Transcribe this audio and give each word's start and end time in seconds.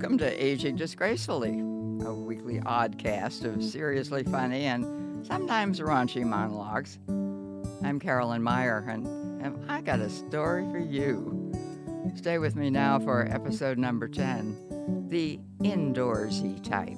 Welcome 0.00 0.16
to 0.16 0.42
Aging 0.42 0.76
Disgracefully, 0.76 1.58
a 1.60 2.14
weekly 2.14 2.58
oddcast 2.60 3.44
of 3.44 3.62
seriously 3.62 4.22
funny 4.22 4.64
and 4.64 5.26
sometimes 5.26 5.78
raunchy 5.78 6.24
monologues. 6.24 6.98
I'm 7.84 8.00
Carolyn 8.00 8.42
Meyer, 8.42 8.86
and, 8.88 9.06
and 9.44 9.70
I 9.70 9.82
got 9.82 10.00
a 10.00 10.08
story 10.08 10.64
for 10.70 10.78
you. 10.78 11.52
Stay 12.16 12.38
with 12.38 12.56
me 12.56 12.70
now 12.70 12.98
for 12.98 13.26
episode 13.30 13.76
number 13.76 14.08
10 14.08 15.08
The 15.10 15.38
Indoorsy 15.58 16.64
Type. 16.64 16.96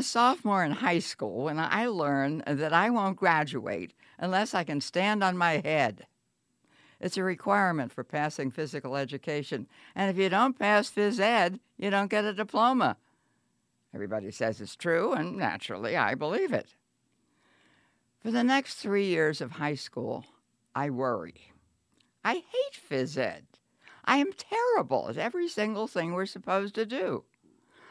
A 0.00 0.02
sophomore 0.02 0.64
in 0.64 0.70
high 0.70 0.98
school 0.98 1.44
when 1.44 1.58
I 1.58 1.84
learn 1.84 2.42
that 2.46 2.72
I 2.72 2.88
won't 2.88 3.18
graduate 3.18 3.92
unless 4.18 4.54
I 4.54 4.64
can 4.64 4.80
stand 4.80 5.22
on 5.22 5.36
my 5.36 5.58
head. 5.58 6.06
It's 7.00 7.18
a 7.18 7.22
requirement 7.22 7.92
for 7.92 8.02
passing 8.02 8.50
physical 8.50 8.96
education, 8.96 9.68
and 9.94 10.10
if 10.10 10.16
you 10.16 10.30
don't 10.30 10.58
pass 10.58 10.90
phys 10.90 11.20
ed, 11.20 11.60
you 11.76 11.90
don't 11.90 12.10
get 12.10 12.24
a 12.24 12.32
diploma. 12.32 12.96
Everybody 13.94 14.30
says 14.30 14.58
it's 14.62 14.74
true, 14.74 15.12
and 15.12 15.36
naturally, 15.36 15.98
I 15.98 16.14
believe 16.14 16.54
it. 16.54 16.74
For 18.20 18.30
the 18.30 18.44
next 18.44 18.76
three 18.76 19.06
years 19.06 19.42
of 19.42 19.52
high 19.52 19.74
school, 19.74 20.24
I 20.74 20.88
worry. 20.88 21.52
I 22.24 22.36
hate 22.36 22.80
phys 22.88 23.18
ed. 23.18 23.44
I 24.06 24.16
am 24.16 24.32
terrible 24.32 25.10
at 25.10 25.18
every 25.18 25.48
single 25.48 25.86
thing 25.86 26.14
we're 26.14 26.24
supposed 26.24 26.74
to 26.76 26.86
do. 26.86 27.24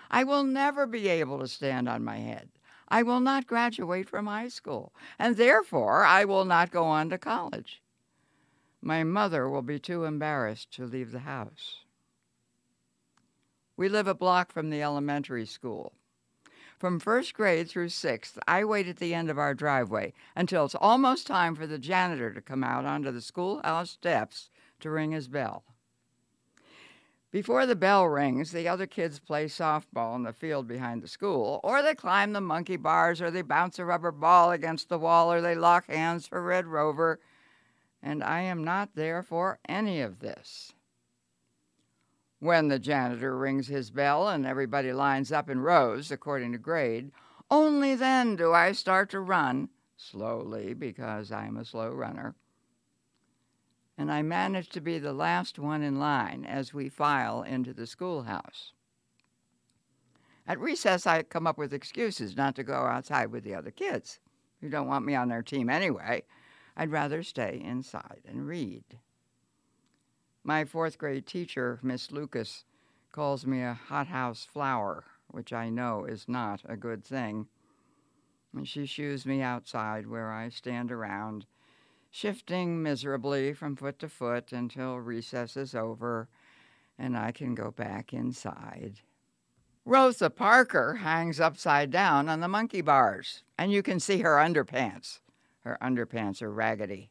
I 0.10 0.24
will 0.24 0.44
never 0.44 0.86
be 0.86 1.08
able 1.08 1.40
to 1.40 1.48
stand 1.48 1.88
on 1.88 2.04
my 2.04 2.18
head. 2.18 2.50
I 2.88 3.04
will 3.04 3.20
not 3.20 3.46
graduate 3.46 4.10
from 4.10 4.26
high 4.26 4.48
school, 4.48 4.94
and 5.20 5.38
therefore 5.38 6.04
I 6.04 6.26
will 6.26 6.46
not 6.46 6.72
go 6.72 6.86
on 6.86 7.10
to 7.10 7.18
college. 7.18 7.82
My 8.82 9.04
mother 9.04 9.48
will 9.48 9.62
be 9.62 9.78
too 9.78 10.06
embarrassed 10.06 10.72
to 10.74 10.86
leave 10.86 11.12
the 11.12 11.20
house. 11.20 11.84
We 13.78 13.88
live 13.90 14.08
a 14.08 14.14
block 14.14 14.52
from 14.52 14.70
the 14.70 14.82
elementary 14.82 15.46
school. 15.46 15.94
From 16.80 17.00
first 17.00 17.34
grade 17.34 17.70
through 17.70 17.90
sixth, 17.90 18.40
I 18.48 18.64
wait 18.64 18.88
at 18.88 18.98
the 18.98 19.14
end 19.14 19.30
of 19.30 19.38
our 19.38 19.54
driveway 19.54 20.14
until 20.36 20.66
it's 20.66 20.76
almost 20.76 21.28
time 21.28 21.56
for 21.56 21.68
the 21.68 21.78
janitor 21.78 22.34
to 22.34 22.42
come 22.42 22.64
out 22.64 22.86
onto 22.86 23.12
the 23.12 23.22
schoolhouse 23.22 23.92
steps 23.92 24.50
to 24.80 24.90
ring 24.90 25.12
his 25.12 25.28
bell. 25.28 25.64
Before 27.32 27.68
the 27.68 27.76
bell 27.76 28.08
rings, 28.08 28.52
the 28.52 28.68
other 28.68 28.88
kids 28.88 29.20
play 29.20 29.46
softball 29.46 30.16
in 30.16 30.24
the 30.24 30.34
field 30.34 30.68
behind 30.68 31.04
the 31.04 31.08
school, 31.08 31.60
or 31.64 31.84
they 31.84 31.94
climb 31.94 32.34
the 32.34 32.42
monkey 32.42 32.76
bars, 32.76 33.22
or 33.22 33.30
they 33.30 33.44
bounce 33.44 33.78
a 33.78 33.86
rubber 33.86 34.12
ball 34.12 34.52
against 34.52 34.90
the 34.90 34.98
wall, 34.98 35.32
or 35.32 35.40
they 35.40 35.54
lock 35.54 35.86
hands 35.86 36.26
for 36.26 36.42
Red 36.42 36.66
Rover. 36.66 37.20
And 38.02 38.24
I 38.24 38.42
am 38.42 38.64
not 38.64 38.96
there 38.96 39.22
for 39.22 39.60
any 39.70 40.02
of 40.02 40.20
this. 40.20 40.74
When 42.40 42.68
the 42.68 42.80
janitor 42.80 43.38
rings 43.38 43.68
his 43.68 43.92
bell 43.92 44.28
and 44.28 44.46
everybody 44.46 44.92
lines 44.92 45.32
up 45.32 45.52
in 45.52 45.60
rows 45.60 46.10
according 46.10 46.54
to 46.54 46.58
grade, 46.58 47.12
only 47.52 47.94
then 47.94 48.38
do 48.38 48.54
I 48.54 48.72
start 48.72 49.12
to 49.12 49.20
run, 49.20 49.70
slowly 49.98 50.74
because 50.74 51.32
I'm 51.32 51.58
a 51.58 51.66
slow 51.66 51.92
runner 51.92 52.34
and 54.00 54.10
I 54.10 54.22
manage 54.22 54.70
to 54.70 54.80
be 54.80 54.98
the 54.98 55.12
last 55.12 55.60
one 55.60 55.84
in 55.84 56.00
line 56.00 56.46
as 56.46 56.74
we 56.74 56.88
file 56.88 57.44
into 57.44 57.74
the 57.74 57.86
schoolhouse. 57.86 58.72
At 60.48 60.58
recess, 60.58 61.06
I 61.06 61.24
come 61.24 61.46
up 61.46 61.58
with 61.58 61.74
excuses 61.74 62.38
not 62.38 62.56
to 62.56 62.64
go 62.64 62.76
outside 62.76 63.30
with 63.30 63.44
the 63.44 63.56
other 63.56 63.72
kids 63.72 64.22
who 64.62 64.70
don't 64.70 64.88
want 64.88 65.06
me 65.06 65.16
on 65.16 65.28
their 65.28 65.44
team 65.44 65.70
anyway. 65.70 66.24
I'd 66.78 66.92
rather 66.92 67.24
stay 67.24 67.62
inside 67.62 68.22
and 68.26 68.48
read. 68.48 68.86
My 70.46 70.64
fourth 70.64 70.98
grade 70.98 71.28
teacher, 71.28 71.78
Miss 71.84 72.10
Lucas, 72.10 72.64
calls 73.12 73.46
me 73.46 73.62
a 73.64 73.74
hothouse 73.74 74.46
flower, 74.46 75.04
which 75.28 75.52
I 75.52 75.70
know 75.70 76.06
is 76.06 76.30
not 76.30 76.62
a 76.64 76.78
good 76.78 77.04
thing. 77.04 77.48
And 78.56 78.66
she 78.66 78.86
shoos 78.86 79.26
me 79.26 79.42
outside 79.42 80.08
where 80.08 80.32
I 80.32 80.48
stand 80.48 80.90
around 80.90 81.46
shifting 82.10 82.82
miserably 82.82 83.54
from 83.54 83.76
foot 83.76 84.00
to 84.00 84.10
foot 84.10 84.52
until 84.52 84.98
recess 84.98 85.56
is 85.56 85.76
over 85.76 86.28
and 87.00 87.18
I 87.18 87.32
can 87.32 87.56
go 87.56 87.72
back 87.72 88.14
inside. 88.14 89.00
Rosa 89.86 90.30
Parker 90.30 90.96
hangs 90.96 91.40
upside 91.40 91.90
down 91.90 92.28
on 92.30 92.42
the 92.42 92.48
monkey 92.48 92.82
bars, 92.82 93.44
and 93.58 93.72
you 93.72 93.82
can 93.82 94.00
see 94.00 94.20
her 94.20 94.36
underpants. 94.36 95.22
Her 95.62 95.78
underpants 95.82 96.42
are 96.42 96.52
raggedy. 96.52 97.10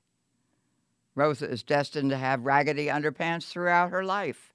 Rosa 1.14 1.50
is 1.50 1.62
destined 1.62 2.10
to 2.10 2.18
have 2.18 2.44
raggedy 2.44 2.86
underpants 2.86 3.48
throughout 3.48 3.90
her 3.90 4.04
life. 4.04 4.52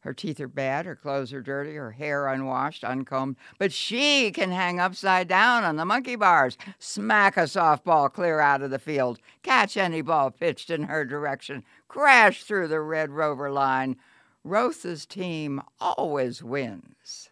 Her 0.00 0.14
teeth 0.14 0.38
are 0.40 0.48
bad, 0.48 0.86
her 0.86 0.94
clothes 0.94 1.32
are 1.32 1.42
dirty, 1.42 1.74
her 1.74 1.90
hair 1.90 2.28
unwashed, 2.28 2.84
uncombed, 2.84 3.36
but 3.58 3.72
she 3.72 4.30
can 4.30 4.52
hang 4.52 4.78
upside 4.78 5.26
down 5.26 5.64
on 5.64 5.76
the 5.76 5.84
monkey 5.84 6.14
bars, 6.14 6.56
smack 6.78 7.36
a 7.36 7.42
softball 7.42 8.12
clear 8.12 8.38
out 8.38 8.62
of 8.62 8.70
the 8.70 8.78
field, 8.78 9.18
catch 9.42 9.76
any 9.76 10.00
ball 10.00 10.30
pitched 10.30 10.70
in 10.70 10.84
her 10.84 11.04
direction, 11.04 11.64
crash 11.88 12.44
through 12.44 12.68
the 12.68 12.80
Red 12.80 13.10
Rover 13.10 13.50
line. 13.50 13.96
Rosa's 14.44 15.04
team 15.04 15.60
always 15.80 16.42
wins. 16.44 17.30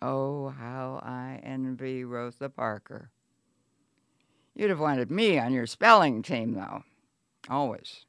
Oh, 0.00 0.48
how 0.48 1.00
I 1.02 1.40
envy 1.42 2.02
Rosa 2.02 2.48
Parker. 2.48 3.10
You'd 4.54 4.70
have 4.70 4.80
wanted 4.80 5.10
me 5.10 5.38
on 5.38 5.52
your 5.52 5.66
spelling 5.66 6.22
team, 6.22 6.54
though. 6.54 6.82
Always. 7.50 8.06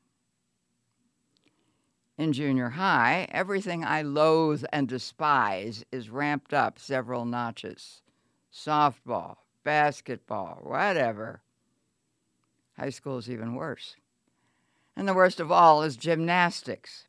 In 2.19 2.33
junior 2.33 2.71
high, 2.71 3.29
everything 3.31 3.85
I 3.85 4.01
loathe 4.01 4.65
and 4.73 4.89
despise 4.89 5.85
is 5.89 6.09
ramped 6.09 6.53
up 6.53 6.77
several 6.77 7.23
notches 7.23 8.01
softball, 8.53 9.37
basketball, 9.63 10.59
whatever. 10.63 11.41
High 12.77 12.89
school 12.89 13.19
is 13.19 13.29
even 13.29 13.55
worse. 13.55 13.95
And 14.97 15.07
the 15.07 15.13
worst 15.13 15.39
of 15.39 15.49
all 15.49 15.81
is 15.81 15.95
gymnastics. 15.95 17.05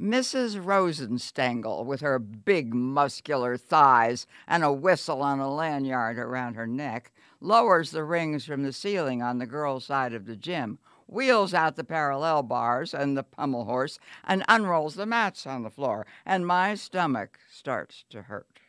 Mrs. 0.00 0.64
Rosenstengel, 0.64 1.84
with 1.84 2.00
her 2.00 2.18
big 2.18 2.72
muscular 2.72 3.58
thighs 3.58 4.26
and 4.48 4.64
a 4.64 4.72
whistle 4.72 5.20
on 5.20 5.38
a 5.38 5.52
lanyard 5.52 6.18
around 6.18 6.54
her 6.54 6.66
neck, 6.66 7.12
lowers 7.42 7.90
the 7.90 8.04
rings 8.04 8.46
from 8.46 8.62
the 8.62 8.72
ceiling 8.72 9.20
on 9.20 9.36
the 9.36 9.44
girls' 9.44 9.84
side 9.84 10.14
of 10.14 10.24
the 10.24 10.36
gym 10.36 10.78
wheels 11.10 11.52
out 11.52 11.76
the 11.76 11.84
parallel 11.84 12.42
bars 12.42 12.94
and 12.94 13.16
the 13.16 13.22
pommel 13.22 13.64
horse, 13.64 13.98
and 14.24 14.44
unrolls 14.48 14.94
the 14.94 15.06
mats 15.06 15.46
on 15.46 15.62
the 15.62 15.70
floor, 15.70 16.06
and 16.24 16.46
my 16.46 16.74
stomach 16.74 17.38
starts 17.50 18.04
to 18.10 18.22
hurt. 18.22 18.60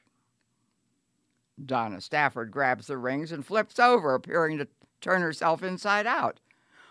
Donna 1.63 2.01
Stafford 2.01 2.51
grabs 2.51 2.87
the 2.87 2.97
rings 2.97 3.31
and 3.31 3.45
flips 3.45 3.79
over, 3.79 4.15
appearing 4.15 4.57
to 4.57 4.67
turn 4.99 5.21
herself 5.21 5.61
inside 5.61 6.07
out. 6.07 6.39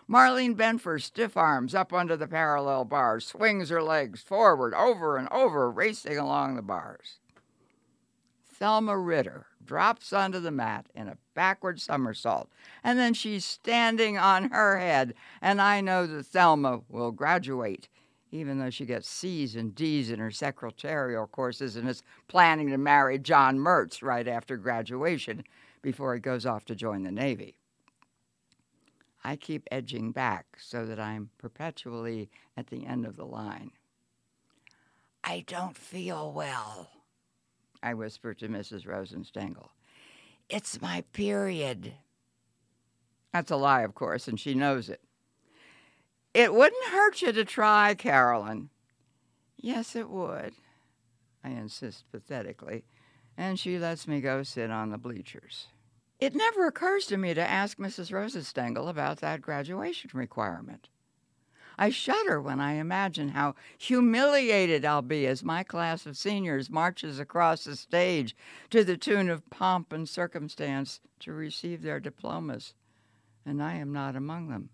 Marlene 0.09 0.57
Benfer 0.57 0.99
stiff 0.99 1.37
arms 1.37 1.75
up 1.75 1.93
under 1.93 2.17
the 2.17 2.27
parallel 2.27 2.85
bars, 2.85 3.27
swings 3.27 3.69
her 3.69 3.83
legs 3.83 4.23
forward, 4.23 4.75
over 4.75 5.17
and 5.17 5.29
over, 5.31 5.71
racing 5.71 6.19
along 6.19 6.57
the 6.57 6.63
bars. 6.63 7.21
Thelma 8.45 8.99
Ritter 8.99 9.47
drops 9.65 10.13
onto 10.13 10.41
the 10.41 10.51
mat 10.51 10.87
in 10.95 11.09
a 11.09 11.17
backward 11.35 11.81
somersault, 11.81 12.51
and 12.83 12.99
then 12.99 13.15
she's 13.15 13.45
standing 13.45 14.19
on 14.19 14.51
her 14.51 14.79
head, 14.79 15.15
and 15.41 15.61
I 15.61 15.81
know 15.81 16.07
that 16.07 16.27
Thelma 16.27 16.81
will 16.89 17.13
graduate, 17.13 17.89
even 18.31 18.59
though 18.59 18.71
she 18.71 18.87
gets 18.87 19.09
C's 19.09 19.57
and 19.57 19.75
D's 19.75 20.11
in 20.11 20.19
her 20.19 20.31
secretarial 20.31 21.27
courses 21.27 21.77
and 21.77 21.89
is 21.89 22.03
planning 22.29 22.71
to 22.71 22.79
marry 22.79 23.19
John 23.19 23.59
Mertz 23.59 24.03
right 24.03 24.27
after 24.27 24.57
graduation 24.57 25.45
before 25.83 26.15
he 26.15 26.21
goes 26.21 26.47
off 26.47 26.65
to 26.67 26.75
join 26.75 27.03
the 27.03 27.11
Navy. 27.11 27.57
I 29.23 29.37
keep 29.37 29.69
edging 29.71 30.13
back 30.13 30.47
so 30.59 30.87
that 30.87 30.99
I'm 30.99 31.31
perpetually 31.39 32.31
at 32.57 32.69
the 32.69 32.87
end 32.87 33.05
of 33.05 33.17
the 33.17 33.27
line. 33.27 33.73
I 35.23 35.45
don't 35.47 35.77
feel 35.77 36.33
well. 36.33 36.91
I 37.83 37.95
whispered 37.95 38.39
to 38.39 38.49
Mrs. 38.49 38.87
Rosenstengel. 38.87 39.71
It's 40.49 40.81
my 40.81 41.05
period. 41.13 41.95
That's 43.33 43.51
a 43.51 43.57
lie, 43.57 43.83
of 43.83 43.95
course, 43.95 44.29
and 44.29 44.39
she 44.39 44.55
knows 44.55 44.89
it. 44.89 45.01
It 46.35 46.55
wouldn't 46.55 46.93
hurt 46.93 47.23
you 47.23 47.33
to 47.33 47.45
try, 47.45 47.95
Carolyn. 47.95 48.71
Yes, 49.57 49.95
it 49.95 50.09
would, 50.09 50.55
I 51.45 51.51
insist 51.51 52.11
pathetically, 52.11 52.85
and 53.37 53.59
she 53.59 53.79
lets 53.79 54.09
me 54.09 54.21
go 54.21 54.43
sit 54.43 54.71
on 54.71 54.91
the 54.91 54.99
bleachers. 54.99 55.67
It 56.19 56.35
never 56.35 56.67
occurs 56.67 57.07
to 57.07 57.17
me 57.17 57.35
to 57.35 57.41
ask 57.41 57.79
Mrs. 57.79 58.13
Rosenstengel 58.13 58.89
about 58.89 59.19
that 59.19 59.41
graduation 59.41 60.11
requirement. 60.13 60.89
I 61.79 61.91
shudder 61.91 62.41
when 62.41 62.61
I 62.61 62.75
imagine 62.75 63.31
how 63.31 63.55
humiliated 63.79 64.85
I'll 64.85 65.03
be 65.03 65.27
as 65.27 65.43
my 65.43 65.63
class 65.63 66.07
of 66.07 66.17
seniors 66.17 66.71
marches 66.71 67.19
across 67.19 67.65
the 67.65 67.77
stage 67.77 68.37
to 68.71 68.85
the 68.85 68.97
tune 68.97 69.31
of 69.31 69.49
pomp 69.51 69.93
and 69.93 70.09
circumstance 70.09 71.01
to 71.21 71.33
receive 71.33 71.83
their 71.83 72.01
diplomas. 72.01 72.75
and 73.47 73.63
I 73.63 73.75
am 73.75 73.93
not 73.93 74.17
among 74.17 74.49
them. 74.49 74.69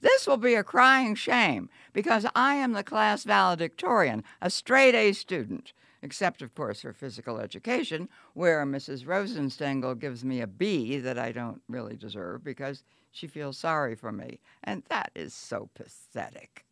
This 0.00 0.26
will 0.26 0.36
be 0.36 0.54
a 0.54 0.64
crying 0.64 1.14
shame 1.14 1.70
because 1.92 2.26
I 2.34 2.56
am 2.56 2.72
the 2.72 2.82
class 2.82 3.24
valedictorian, 3.24 4.24
a 4.40 4.50
straight 4.50 4.94
A 4.94 5.12
student, 5.12 5.72
except, 6.02 6.42
of 6.42 6.54
course, 6.54 6.82
for 6.82 6.92
physical 6.92 7.38
education, 7.38 8.08
where 8.34 8.64
Mrs. 8.66 9.06
Rosenstengel 9.06 9.94
gives 9.98 10.24
me 10.24 10.40
a 10.40 10.46
B 10.46 10.98
that 10.98 11.18
I 11.18 11.32
don't 11.32 11.62
really 11.68 11.96
deserve 11.96 12.42
because 12.42 12.82
she 13.12 13.26
feels 13.26 13.56
sorry 13.56 13.94
for 13.94 14.10
me. 14.10 14.40
And 14.64 14.82
that 14.88 15.12
is 15.14 15.32
so 15.32 15.70
pathetic. 15.74 16.64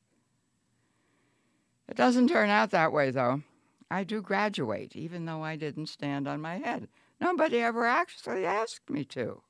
It 1.88 1.96
doesn't 1.96 2.28
turn 2.28 2.50
out 2.50 2.70
that 2.70 2.92
way, 2.92 3.10
though. 3.10 3.42
I 3.90 4.04
do 4.04 4.20
graduate, 4.20 4.94
even 4.94 5.24
though 5.24 5.42
I 5.42 5.56
didn't 5.56 5.86
stand 5.86 6.28
on 6.28 6.40
my 6.40 6.58
head. 6.58 6.88
Nobody 7.20 7.58
ever 7.58 7.86
actually 7.86 8.46
asked 8.46 8.88
me 8.88 9.04
to. 9.06 9.42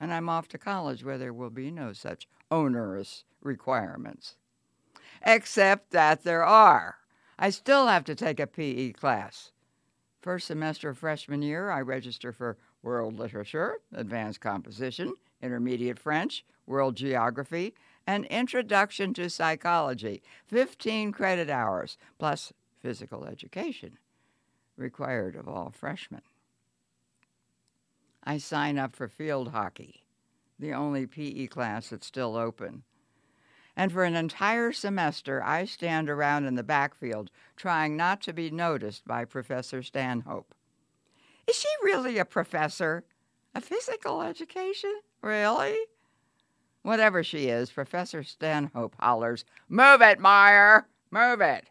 And 0.00 0.12
I'm 0.12 0.28
off 0.28 0.48
to 0.48 0.58
college 0.58 1.04
where 1.04 1.18
there 1.18 1.32
will 1.32 1.50
be 1.50 1.70
no 1.70 1.92
such 1.92 2.26
onerous 2.50 3.24
requirements. 3.42 4.36
Except 5.24 5.90
that 5.90 6.24
there 6.24 6.44
are. 6.44 6.96
I 7.38 7.50
still 7.50 7.86
have 7.86 8.04
to 8.04 8.14
take 8.14 8.40
a 8.40 8.46
PE 8.46 8.92
class. 8.92 9.52
First 10.20 10.46
semester 10.46 10.88
of 10.88 10.98
freshman 10.98 11.42
year, 11.42 11.70
I 11.70 11.80
register 11.80 12.32
for 12.32 12.56
World 12.82 13.18
Literature, 13.18 13.78
Advanced 13.92 14.40
Composition, 14.40 15.14
Intermediate 15.42 15.98
French, 15.98 16.44
World 16.66 16.96
Geography, 16.96 17.74
and 18.06 18.24
Introduction 18.26 19.12
to 19.14 19.28
Psychology, 19.28 20.22
15 20.46 21.12
credit 21.12 21.50
hours, 21.50 21.98
plus 22.18 22.52
physical 22.80 23.24
education 23.24 23.98
required 24.76 25.36
of 25.36 25.48
all 25.48 25.70
freshmen. 25.70 26.22
I 28.22 28.38
sign 28.38 28.78
up 28.78 28.96
for 28.96 29.08
field 29.08 29.48
hockey, 29.48 30.04
the 30.58 30.72
only 30.72 31.06
PE 31.06 31.46
class 31.46 31.90
that's 31.90 32.06
still 32.06 32.36
open. 32.36 32.84
And 33.76 33.90
for 33.90 34.04
an 34.04 34.14
entire 34.14 34.72
semester, 34.72 35.42
I 35.42 35.64
stand 35.64 36.08
around 36.08 36.46
in 36.46 36.54
the 36.54 36.62
backfield 36.62 37.30
trying 37.56 37.96
not 37.96 38.20
to 38.22 38.32
be 38.32 38.50
noticed 38.50 39.04
by 39.04 39.24
Professor 39.24 39.82
Stanhope. 39.82 40.54
Is 41.48 41.56
she 41.56 41.68
really 41.82 42.18
a 42.18 42.24
professor? 42.24 43.04
A 43.54 43.60
physical 43.60 44.22
education? 44.22 44.94
Really? 45.22 45.76
Whatever 46.82 47.24
she 47.24 47.48
is, 47.48 47.70
Professor 47.70 48.22
Stanhope 48.22 48.94
hollers, 48.98 49.44
Move 49.68 50.02
it, 50.02 50.20
Meyer! 50.20 50.86
Move 51.10 51.40
it! 51.40 51.70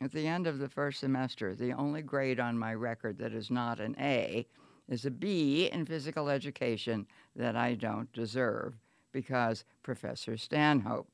At 0.00 0.12
the 0.12 0.26
end 0.26 0.46
of 0.46 0.58
the 0.58 0.68
first 0.68 1.00
semester, 1.00 1.54
the 1.54 1.72
only 1.72 2.02
grade 2.02 2.40
on 2.40 2.58
my 2.58 2.74
record 2.74 3.18
that 3.18 3.32
is 3.32 3.50
not 3.50 3.80
an 3.80 3.96
A 3.98 4.46
is 4.88 5.06
a 5.06 5.10
B 5.10 5.66
in 5.72 5.86
physical 5.86 6.28
education 6.28 7.06
that 7.34 7.56
I 7.56 7.74
don't 7.74 8.12
deserve 8.12 8.74
because 9.14 9.64
Professor 9.84 10.36
Stanhope 10.36 11.08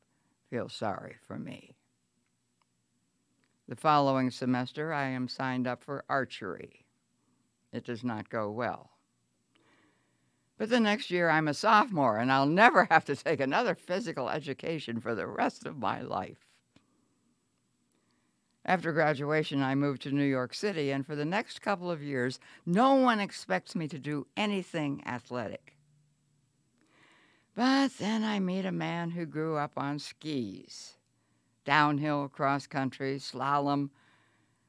feels 0.49 0.73
sorry 0.73 1.17
for 1.29 1.38
me. 1.38 1.76
The 3.69 3.76
following 3.76 4.32
semester, 4.32 4.93
I 4.93 5.05
am 5.11 5.29
signed 5.29 5.69
up 5.69 5.85
for 5.85 6.05
archery. 6.08 6.87
It 7.73 7.85
does 7.85 8.02
not 8.02 8.31
go 8.31 8.50
well. 8.50 8.91
But 10.58 10.70
the 10.70 10.81
next 10.81 11.11
year, 11.11 11.29
I'm 11.31 11.47
a 11.47 11.55
sophomore, 11.55 12.19
and 12.19 12.32
I'll 12.32 12.47
never 12.47 12.87
have 12.91 13.05
to 13.05 13.14
take 13.14 13.38
another 13.38 13.75
physical 13.75 14.29
education 14.31 14.99
for 15.00 15.14
the 15.14 15.26
rest 15.26 15.67
of 15.67 15.79
my 15.79 16.00
life. 16.00 16.49
After 18.64 18.93
graduation, 18.93 19.62
I 19.62 19.75
moved 19.75 20.03
to 20.03 20.11
New 20.11 20.25
York 20.25 20.55
City, 20.55 20.91
and 20.91 21.06
for 21.06 21.14
the 21.14 21.25
next 21.25 21.61
couple 21.61 21.91
of 21.91 22.03
years, 22.03 22.41
no 22.64 22.94
one 22.94 23.20
expects 23.20 23.76
me 23.76 23.88
to 23.88 23.99
do 23.99 24.26
anything 24.37 25.03
athletic. 25.06 25.76
But 27.55 27.99
then 27.99 28.23
I 28.23 28.38
meet 28.38 28.64
a 28.64 28.73
man 28.73 29.11
who 29.11 29.26
grew 29.26 29.56
up 29.56 29.73
on 29.76 29.99
skis, 29.99 30.94
downhill, 31.64 32.29
cross 32.29 32.67
country, 32.67 33.19
slalom, 33.19 33.91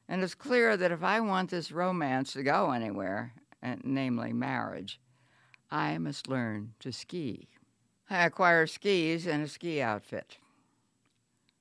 and 0.08 0.24
it's 0.24 0.36
clear 0.36 0.76
that 0.76 0.92
if 0.92 1.04
I 1.04 1.20
want 1.20 1.52
this 1.52 1.72
romance 1.72 2.34
to 2.34 2.44
go 2.44 2.72
anywhere, 2.72 3.34
eh, 3.64 3.78
namely 3.84 4.34
marriage, 4.34 5.00
I 5.70 5.98
must 5.98 6.28
learn 6.28 6.74
to 6.80 6.92
ski. 6.92 7.48
I 8.10 8.26
acquire 8.26 8.68
skis 8.68 9.26
and 9.26 9.44
a 9.44 9.48
ski 9.48 9.82
outfit. 9.82 10.38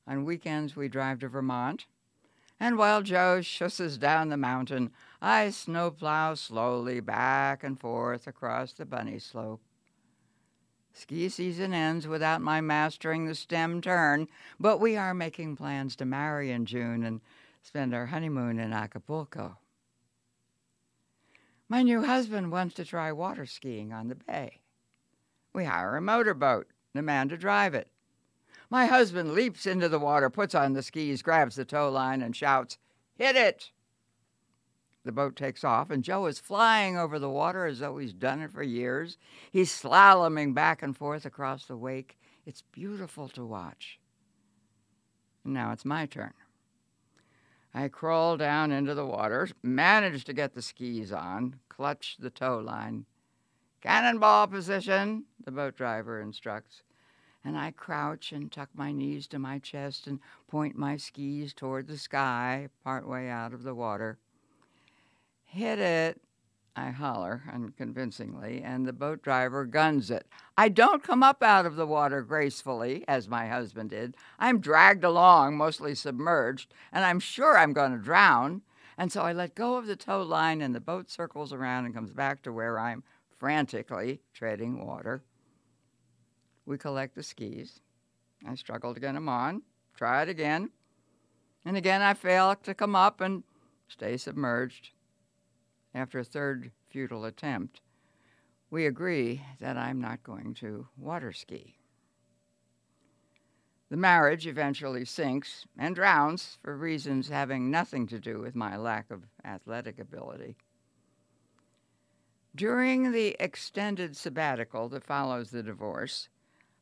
On 0.06 0.24
weekends, 0.24 0.74
we 0.74 0.88
drive 0.88 1.20
to 1.20 1.28
Vermont 1.28 1.86
and 2.62 2.76
while 2.76 3.00
Joe 3.00 3.40
schusses 3.40 3.98
down 3.98 4.28
the 4.28 4.36
mountain, 4.36 4.92
I 5.22 5.48
snowplow 5.48 6.34
slowly 6.34 7.00
back 7.00 7.64
and 7.64 7.80
forth 7.80 8.26
across 8.26 8.74
the 8.74 8.84
bunny 8.84 9.18
slope. 9.18 9.62
Ski 10.92 11.28
season 11.28 11.72
ends 11.72 12.06
without 12.06 12.40
my 12.40 12.60
mastering 12.60 13.26
the 13.26 13.34
stem 13.34 13.80
turn, 13.80 14.28
but 14.58 14.78
we 14.78 14.96
are 14.96 15.14
making 15.14 15.56
plans 15.56 15.96
to 15.96 16.04
marry 16.04 16.50
in 16.50 16.66
June 16.66 17.04
and 17.04 17.20
spend 17.62 17.94
our 17.94 18.06
honeymoon 18.06 18.58
in 18.58 18.72
Acapulco. 18.72 19.58
My 21.68 21.82
new 21.82 22.02
husband 22.02 22.50
wants 22.50 22.74
to 22.74 22.84
try 22.84 23.12
water 23.12 23.46
skiing 23.46 23.92
on 23.92 24.08
the 24.08 24.16
bay. 24.16 24.60
We 25.52 25.64
hire 25.64 25.96
a 25.96 26.00
motorboat, 26.00 26.66
and 26.92 27.00
a 27.00 27.02
man 27.02 27.28
to 27.28 27.36
drive 27.36 27.74
it. 27.74 27.88
My 28.68 28.86
husband 28.86 29.32
leaps 29.32 29.66
into 29.66 29.88
the 29.88 29.98
water, 29.98 30.30
puts 30.30 30.54
on 30.54 30.72
the 30.72 30.82
skis, 30.82 31.22
grabs 31.22 31.56
the 31.56 31.64
tow 31.64 31.88
line, 31.88 32.22
and 32.22 32.34
shouts, 32.34 32.78
Hit 33.16 33.36
it! 33.36 33.70
The 35.04 35.12
boat 35.12 35.34
takes 35.34 35.64
off, 35.64 35.90
and 35.90 36.04
Joe 36.04 36.26
is 36.26 36.38
flying 36.38 36.98
over 36.98 37.18
the 37.18 37.30
water 37.30 37.64
as 37.66 37.78
though 37.78 37.98
he's 37.98 38.12
done 38.12 38.42
it 38.42 38.52
for 38.52 38.62
years. 38.62 39.16
He's 39.50 39.72
slaloming 39.72 40.54
back 40.54 40.82
and 40.82 40.96
forth 40.96 41.24
across 41.24 41.64
the 41.64 41.76
wake. 41.76 42.18
It's 42.44 42.62
beautiful 42.72 43.28
to 43.30 43.44
watch. 43.44 43.98
Now 45.44 45.72
it's 45.72 45.84
my 45.84 46.06
turn. 46.06 46.34
I 47.72 47.88
crawl 47.88 48.36
down 48.36 48.72
into 48.72 48.94
the 48.94 49.06
water, 49.06 49.48
manage 49.62 50.24
to 50.24 50.32
get 50.32 50.54
the 50.54 50.62
skis 50.62 51.12
on, 51.12 51.60
clutch 51.68 52.16
the 52.18 52.30
tow 52.30 52.58
line. 52.58 53.06
Cannonball 53.80 54.48
position, 54.48 55.24
the 55.42 55.52
boat 55.52 55.76
driver 55.76 56.20
instructs 56.20 56.82
and 57.44 57.56
I 57.56 57.70
crouch 57.70 58.32
and 58.32 58.50
tuck 58.50 58.68
my 58.74 58.92
knees 58.92 59.26
to 59.28 59.38
my 59.38 59.58
chest 59.58 60.06
and 60.06 60.20
point 60.48 60.76
my 60.76 60.96
skis 60.96 61.54
toward 61.54 61.86
the 61.86 61.96
sky, 61.96 62.68
partway 62.84 63.28
out 63.28 63.54
of 63.54 63.62
the 63.62 63.74
water. 63.74 64.18
Hit 65.52 65.80
it, 65.80 66.20
I 66.76 66.90
holler 66.90 67.42
unconvincingly, 67.52 68.62
and 68.62 68.86
the 68.86 68.92
boat 68.92 69.20
driver 69.20 69.64
guns 69.64 70.08
it. 70.08 70.28
I 70.56 70.68
don't 70.68 71.02
come 71.02 71.24
up 71.24 71.42
out 71.42 71.66
of 71.66 71.74
the 71.74 71.88
water 71.88 72.22
gracefully, 72.22 73.04
as 73.08 73.28
my 73.28 73.48
husband 73.48 73.90
did. 73.90 74.16
I'm 74.38 74.60
dragged 74.60 75.02
along, 75.02 75.56
mostly 75.56 75.96
submerged, 75.96 76.72
and 76.92 77.04
I'm 77.04 77.18
sure 77.18 77.58
I'm 77.58 77.72
going 77.72 77.90
to 77.90 77.98
drown. 77.98 78.62
And 78.96 79.10
so 79.10 79.22
I 79.22 79.32
let 79.32 79.56
go 79.56 79.74
of 79.74 79.88
the 79.88 79.96
tow 79.96 80.22
line, 80.22 80.62
and 80.62 80.72
the 80.72 80.80
boat 80.80 81.10
circles 81.10 81.52
around 81.52 81.84
and 81.84 81.94
comes 81.96 82.12
back 82.12 82.42
to 82.42 82.52
where 82.52 82.78
I'm 82.78 83.02
frantically 83.36 84.20
treading 84.32 84.86
water. 84.86 85.24
We 86.64 86.78
collect 86.78 87.16
the 87.16 87.24
skis. 87.24 87.80
I 88.46 88.54
struggle 88.54 88.94
to 88.94 89.00
get 89.00 89.14
them 89.14 89.28
on, 89.28 89.62
try 89.96 90.22
it 90.22 90.28
again, 90.28 90.70
and 91.64 91.76
again 91.76 92.02
I 92.02 92.14
fail 92.14 92.54
to 92.54 92.72
come 92.72 92.94
up 92.94 93.20
and 93.20 93.42
stay 93.88 94.16
submerged. 94.16 94.90
After 95.94 96.18
a 96.20 96.24
third 96.24 96.70
futile 96.88 97.24
attempt, 97.24 97.80
we 98.70 98.86
agree 98.86 99.42
that 99.58 99.76
I'm 99.76 100.00
not 100.00 100.22
going 100.22 100.54
to 100.54 100.86
water 100.96 101.32
ski. 101.32 101.76
The 103.90 103.96
marriage 103.96 104.46
eventually 104.46 105.04
sinks 105.04 105.66
and 105.76 105.96
drowns 105.96 106.58
for 106.62 106.76
reasons 106.76 107.28
having 107.28 107.70
nothing 107.70 108.06
to 108.06 108.20
do 108.20 108.38
with 108.38 108.54
my 108.54 108.76
lack 108.76 109.10
of 109.10 109.24
athletic 109.44 109.98
ability. 109.98 110.56
During 112.54 113.10
the 113.10 113.36
extended 113.40 114.16
sabbatical 114.16 114.88
that 114.90 115.02
follows 115.02 115.50
the 115.50 115.64
divorce, 115.64 116.28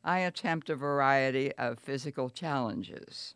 I 0.03 0.19
attempt 0.19 0.69
a 0.69 0.75
variety 0.75 1.51
of 1.53 1.79
physical 1.79 2.29
challenges. 2.29 3.33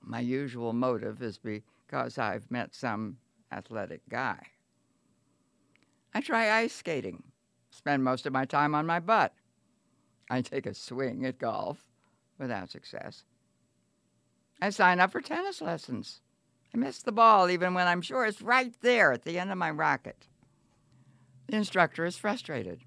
My 0.00 0.20
usual 0.20 0.72
motive 0.72 1.22
is 1.22 1.38
because 1.38 2.18
I've 2.18 2.50
met 2.50 2.74
some 2.74 3.18
athletic 3.52 4.02
guy. 4.08 4.38
I 6.14 6.20
try 6.20 6.50
ice 6.50 6.74
skating, 6.74 7.22
spend 7.70 8.04
most 8.04 8.26
of 8.26 8.32
my 8.32 8.44
time 8.44 8.74
on 8.74 8.86
my 8.86 9.00
butt. 9.00 9.32
I 10.30 10.42
take 10.42 10.66
a 10.66 10.74
swing 10.74 11.24
at 11.24 11.38
golf 11.38 11.78
without 12.38 12.70
success. 12.70 13.24
I 14.60 14.70
sign 14.70 15.00
up 15.00 15.12
for 15.12 15.20
tennis 15.20 15.60
lessons. 15.60 16.20
I 16.74 16.78
miss 16.78 17.00
the 17.02 17.12
ball 17.12 17.48
even 17.50 17.74
when 17.74 17.86
I'm 17.86 18.02
sure 18.02 18.26
it's 18.26 18.42
right 18.42 18.74
there 18.82 19.12
at 19.12 19.22
the 19.22 19.38
end 19.38 19.50
of 19.50 19.58
my 19.58 19.70
racket. 19.70 20.26
The 21.48 21.56
instructor 21.56 22.04
is 22.04 22.18
frustrated. 22.18 22.80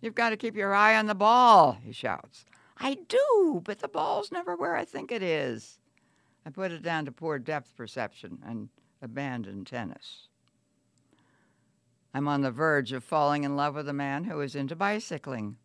You've 0.00 0.14
got 0.14 0.30
to 0.30 0.36
keep 0.36 0.56
your 0.56 0.74
eye 0.74 0.96
on 0.96 1.06
the 1.06 1.14
ball, 1.14 1.78
he 1.82 1.92
shouts. 1.92 2.44
I 2.76 2.98
do, 3.08 3.62
but 3.64 3.78
the 3.78 3.88
ball's 3.88 4.32
never 4.32 4.56
where 4.56 4.74
I 4.74 4.84
think 4.84 5.12
it 5.12 5.22
is. 5.22 5.78
I 6.44 6.50
put 6.50 6.72
it 6.72 6.82
down 6.82 7.04
to 7.04 7.12
poor 7.12 7.38
depth 7.38 7.76
perception 7.76 8.38
and 8.44 8.68
abandon 9.04 9.64
tennis. 9.64 10.28
I'm 12.12 12.26
on 12.26 12.40
the 12.40 12.50
verge 12.50 12.92
of 12.92 13.04
falling 13.04 13.44
in 13.44 13.56
love 13.56 13.74
with 13.74 13.88
a 13.88 13.92
man 13.92 14.24
who 14.24 14.40
is 14.40 14.56
into 14.56 14.74
bicycling. 14.74 15.56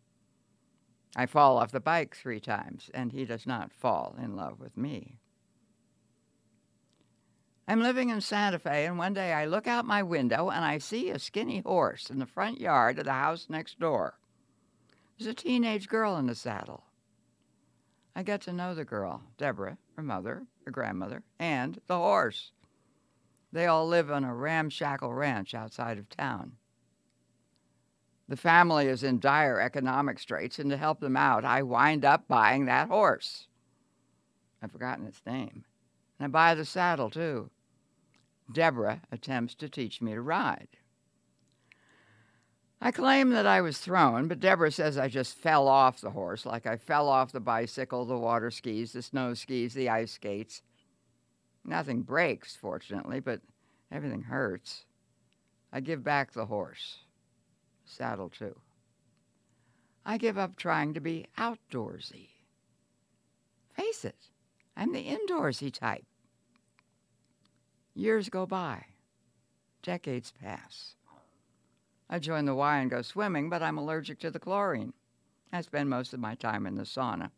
I 1.16 1.26
fall 1.26 1.58
off 1.58 1.72
the 1.72 1.80
bike 1.80 2.14
three 2.14 2.40
times, 2.40 2.90
and 2.92 3.12
he 3.12 3.24
does 3.24 3.46
not 3.46 3.72
fall 3.72 4.16
in 4.22 4.36
love 4.36 4.60
with 4.60 4.76
me. 4.76 5.18
I'm 7.66 7.80
living 7.80 8.10
in 8.10 8.20
Santa 8.20 8.58
Fe, 8.58 8.84
and 8.84 8.98
one 8.98 9.14
day 9.14 9.32
I 9.32 9.44
look 9.44 9.68
out 9.68 9.84
my 9.84 10.02
window 10.02 10.50
and 10.50 10.64
I 10.64 10.78
see 10.78 11.10
a 11.10 11.20
skinny 11.20 11.60
horse 11.60 12.10
in 12.10 12.18
the 12.18 12.26
front 12.26 12.60
yard 12.60 12.98
of 12.98 13.04
the 13.04 13.12
house 13.12 13.46
next 13.48 13.78
door. 13.78 14.18
There's 15.16 15.28
a 15.28 15.34
teenage 15.34 15.88
girl 15.88 16.16
in 16.16 16.26
the 16.26 16.34
saddle. 16.34 16.82
I 18.16 18.24
get 18.24 18.40
to 18.42 18.52
know 18.52 18.74
the 18.74 18.84
girl, 18.84 19.22
Deborah, 19.38 19.78
her 19.94 20.02
mother, 20.02 20.46
her 20.64 20.72
grandmother, 20.72 21.22
and 21.38 21.80
the 21.86 21.96
horse. 21.96 22.50
They 23.52 23.66
all 23.66 23.86
live 23.86 24.10
on 24.10 24.24
a 24.24 24.34
ramshackle 24.34 25.12
ranch 25.12 25.54
outside 25.54 25.98
of 25.98 26.08
town. 26.08 26.52
The 28.28 28.36
family 28.36 28.86
is 28.86 29.02
in 29.02 29.18
dire 29.18 29.60
economic 29.60 30.20
straits, 30.20 30.60
and 30.60 30.70
to 30.70 30.76
help 30.76 31.00
them 31.00 31.16
out, 31.16 31.44
I 31.44 31.62
wind 31.62 32.04
up 32.04 32.28
buying 32.28 32.66
that 32.66 32.88
horse. 32.88 33.48
I've 34.62 34.70
forgotten 34.70 35.06
its 35.06 35.20
name. 35.26 35.64
And 36.18 36.26
I 36.26 36.28
buy 36.28 36.54
the 36.54 36.64
saddle, 36.64 37.10
too. 37.10 37.50
Deborah 38.52 39.02
attempts 39.10 39.54
to 39.56 39.68
teach 39.68 40.00
me 40.00 40.14
to 40.14 40.20
ride. 40.20 40.68
I 42.80 42.92
claim 42.92 43.30
that 43.30 43.46
I 43.46 43.60
was 43.60 43.78
thrown, 43.78 44.28
but 44.28 44.40
Deborah 44.40 44.72
says 44.72 44.96
I 44.96 45.08
just 45.08 45.36
fell 45.36 45.68
off 45.68 46.00
the 46.00 46.10
horse, 46.10 46.46
like 46.46 46.66
I 46.66 46.76
fell 46.76 47.08
off 47.08 47.32
the 47.32 47.40
bicycle, 47.40 48.06
the 48.06 48.16
water 48.16 48.50
skis, 48.50 48.92
the 48.92 49.02
snow 49.02 49.34
skis, 49.34 49.74
the 49.74 49.88
ice 49.88 50.12
skates. 50.12 50.62
Nothing 51.64 52.02
breaks, 52.02 52.56
fortunately, 52.56 53.20
but 53.20 53.40
everything 53.92 54.22
hurts. 54.22 54.84
I 55.72 55.80
give 55.80 56.02
back 56.02 56.32
the 56.32 56.46
horse 56.46 56.98
saddle 57.90 58.28
too. 58.28 58.56
I 60.04 60.16
give 60.16 60.38
up 60.38 60.56
trying 60.56 60.94
to 60.94 61.00
be 61.00 61.26
outdoorsy. 61.36 62.28
Face 63.74 64.04
it, 64.04 64.16
I'm 64.76 64.92
the 64.92 65.04
indoorsy 65.04 65.72
type. 65.72 66.06
Years 67.94 68.28
go 68.28 68.46
by, 68.46 68.86
decades 69.82 70.32
pass. 70.40 70.94
I 72.08 72.18
join 72.18 72.44
the 72.44 72.54
Y 72.54 72.78
and 72.78 72.90
go 72.90 73.02
swimming, 73.02 73.50
but 73.50 73.62
I'm 73.62 73.78
allergic 73.78 74.18
to 74.20 74.30
the 74.30 74.38
chlorine. 74.38 74.92
I 75.52 75.60
spend 75.60 75.90
most 75.90 76.14
of 76.14 76.20
my 76.20 76.34
time 76.34 76.66
in 76.66 76.76
the 76.76 76.82
sauna. 76.82 77.30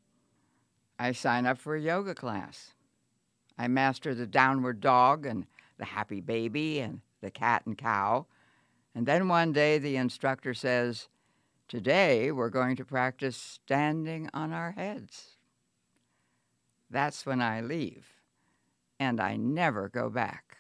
I 0.99 1.13
sign 1.13 1.47
up 1.47 1.59
for 1.59 1.75
a 1.75 1.81
yoga 1.81 2.15
class. 2.15 2.73
I 3.59 3.69
master 3.69 4.15
the 4.15 4.27
downward 4.27 4.81
dog 4.81 5.27
and 5.27 5.47
the 5.79 5.85
happy 5.85 6.21
baby 6.21 6.81
and 6.81 7.01
the 7.21 7.31
cat 7.31 7.63
and 7.67 7.77
cow 7.77 8.27
and 8.95 9.07
then 9.07 9.29
one 9.29 9.53
day 9.53 9.79
the 9.79 9.97
instructor 9.97 10.55
says, 10.55 11.09
Today 11.69 12.31
we're 12.31 12.51
going 12.51 12.77
to 12.77 12.85
practice 12.85 13.37
standing 13.37 14.29
on 14.35 14.53
our 14.53 14.73
heads. 14.73 15.37
That's 16.91 17.25
when 17.25 17.41
I 17.41 17.63
leave, 17.63 18.07
and 19.01 19.19
I 19.19 19.37
never 19.37 19.89
go 19.89 20.11
back. 20.11 20.59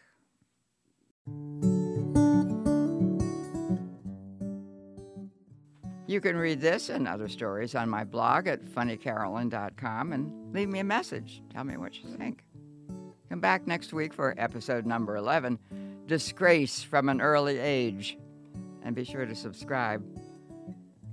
You 6.06 6.20
can 6.20 6.36
read 6.36 6.60
this 6.60 6.88
and 6.88 7.06
other 7.06 7.28
stories 7.28 7.74
on 7.74 7.90
my 7.90 8.04
blog 8.04 8.46
at 8.46 8.64
funnycarolyn.com 8.64 10.12
and 10.12 10.54
leave 10.54 10.68
me 10.68 10.78
a 10.78 10.84
message. 10.84 11.42
Tell 11.52 11.64
me 11.64 11.76
what 11.76 12.02
you 12.02 12.08
think. 12.16 12.42
Come 13.32 13.40
back 13.40 13.66
next 13.66 13.94
week 13.94 14.12
for 14.12 14.34
episode 14.36 14.84
number 14.84 15.16
11 15.16 15.58
Disgrace 16.04 16.82
from 16.82 17.08
an 17.08 17.22
Early 17.22 17.56
Age 17.56 18.18
and 18.82 18.94
be 18.94 19.04
sure 19.04 19.24
to 19.24 19.34
subscribe. 19.34 20.04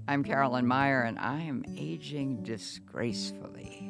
I'm 0.05 0.25
Carolyn 0.25 0.67
Meyer, 0.67 1.03
and 1.03 1.17
I 1.17 1.39
am 1.39 1.63
aging 1.77 2.43
disgracefully. 2.43 3.89